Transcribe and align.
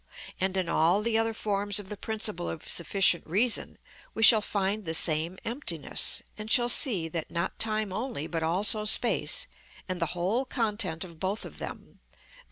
And 0.39 0.57
in 0.57 0.67
all 0.67 1.03
the 1.03 1.15
other 1.19 1.31
forms 1.31 1.79
of 1.79 1.89
the 1.89 1.95
principle 1.95 2.49
of 2.49 2.67
sufficient 2.67 3.23
reason, 3.27 3.77
we 4.15 4.23
shall 4.23 4.41
find 4.41 4.83
the 4.83 4.95
same 4.95 5.37
emptiness, 5.45 6.23
and 6.39 6.49
shall 6.49 6.69
see 6.69 7.07
that 7.09 7.29
not 7.29 7.59
time 7.59 7.93
only 7.93 8.25
but 8.25 8.41
also 8.41 8.83
space, 8.85 9.45
and 9.87 10.01
the 10.01 10.07
whole 10.17 10.43
content 10.43 11.03
of 11.03 11.19
both 11.19 11.45
of 11.45 11.59
them, 11.59 11.99
_i. 12.15 12.17